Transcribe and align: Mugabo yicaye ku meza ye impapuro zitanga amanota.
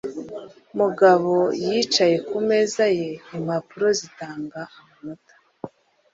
Mugabo 0.79 1.35
yicaye 1.65 2.15
ku 2.27 2.37
meza 2.47 2.83
ye 2.97 3.09
impapuro 3.37 3.87
zitanga 3.99 4.59
amanota. 4.81 5.33